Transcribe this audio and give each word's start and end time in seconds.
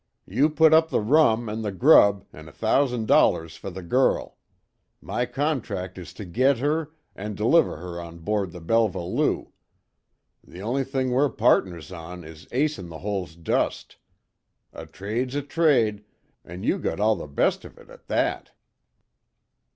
You 0.25 0.49
put 0.49 0.73
up 0.73 0.89
the 0.89 0.99
rum, 0.99 1.47
an' 1.47 1.61
the 1.61 1.71
grub, 1.71 2.25
an' 2.33 2.49
a 2.49 2.51
thousan' 2.51 3.05
dollars 3.05 3.55
fer 3.55 3.69
the 3.69 3.83
girl. 3.83 4.35
My 4.99 5.27
contract 5.27 5.99
is 5.99 6.11
to 6.13 6.25
git 6.25 6.57
her, 6.57 6.89
an' 7.15 7.35
deliver 7.35 7.77
her 7.77 8.01
on 8.01 8.17
board 8.17 8.51
the 8.51 8.61
Belva 8.61 8.99
Lou. 9.03 9.51
The 10.43 10.59
only 10.59 10.83
thing 10.85 11.11
we're 11.11 11.29
pardners 11.29 11.91
on 11.91 12.23
is 12.23 12.47
Ace 12.51 12.79
In 12.79 12.89
The 12.89 12.97
Hole's 13.05 13.35
dust. 13.35 13.97
A 14.73 14.87
trade's 14.87 15.35
a 15.35 15.43
trade 15.43 16.03
an' 16.43 16.63
you 16.63 16.79
got 16.79 16.99
all 16.99 17.15
the 17.15 17.27
best 17.27 17.63
of 17.63 17.77
it, 17.77 17.91
at 17.91 18.07
that." 18.07 18.53